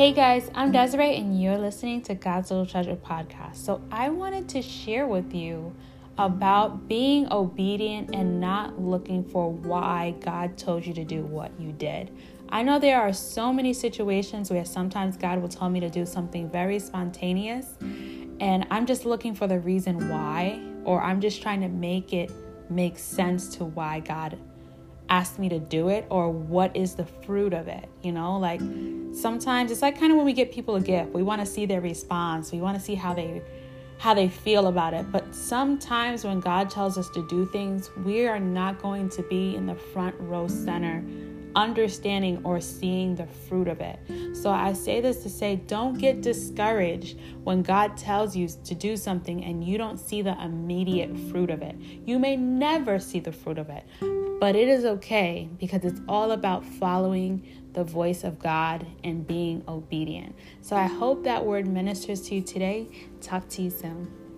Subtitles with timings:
[0.00, 3.56] Hey guys, I'm Desiree, and you're listening to God's Little Treasure podcast.
[3.56, 5.76] So, I wanted to share with you
[6.16, 11.72] about being obedient and not looking for why God told you to do what you
[11.72, 12.10] did.
[12.48, 16.06] I know there are so many situations where sometimes God will tell me to do
[16.06, 17.66] something very spontaneous,
[18.40, 22.32] and I'm just looking for the reason why, or I'm just trying to make it
[22.70, 24.38] make sense to why God
[25.10, 28.60] asked me to do it or what is the fruit of it you know like
[29.12, 31.66] sometimes it's like kind of when we get people a gift we want to see
[31.66, 33.42] their response we want to see how they
[33.98, 38.26] how they feel about it but sometimes when god tells us to do things we
[38.26, 41.04] are not going to be in the front row center
[41.56, 43.98] understanding or seeing the fruit of it.
[44.34, 48.96] So I say this to say don't get discouraged when God tells you to do
[48.96, 51.76] something and you don't see the immediate fruit of it.
[52.04, 53.84] You may never see the fruit of it,
[54.40, 59.62] but it is okay because it's all about following the voice of God and being
[59.68, 60.34] obedient.
[60.62, 62.88] So I hope that word ministers to you today.
[63.20, 64.29] Talk to you soon.